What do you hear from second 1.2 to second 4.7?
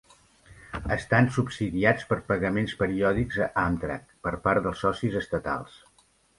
subsidiats per pagaments periòdics a Amtrak per part